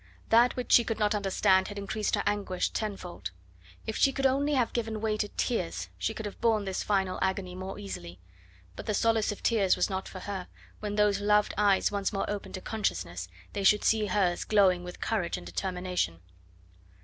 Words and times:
That 0.29 0.55
which 0.55 0.71
she 0.71 0.83
could 0.83 0.97
not 0.97 1.13
understand 1.13 1.67
had 1.67 1.77
increased 1.77 2.15
her 2.15 2.23
anguish 2.25 2.71
tenfold. 2.71 3.29
If 3.85 3.95
she 3.95 4.11
could 4.11 4.25
only 4.25 4.55
have 4.55 4.73
given 4.73 4.99
way 4.99 5.15
to 5.17 5.27
tears 5.27 5.89
she 5.99 6.15
could 6.15 6.25
have 6.25 6.41
borne 6.41 6.65
this 6.65 6.81
final 6.81 7.19
agony 7.21 7.53
more 7.53 7.77
easily. 7.77 8.19
But 8.75 8.87
the 8.87 8.95
solace 8.95 9.31
of 9.31 9.43
tears 9.43 9.75
was 9.75 9.91
not 9.91 10.07
for 10.07 10.21
her; 10.21 10.47
when 10.79 10.95
those 10.95 11.19
loved 11.21 11.53
eyes 11.55 11.91
once 11.91 12.11
more 12.11 12.27
opened 12.27 12.55
to 12.55 12.61
consciousness 12.61 13.27
they 13.53 13.63
should 13.63 13.83
see 13.83 14.07
hers 14.07 14.43
glowing 14.43 14.83
with 14.83 15.01
courage 15.01 15.37
and 15.37 15.45
determination. 15.45 16.21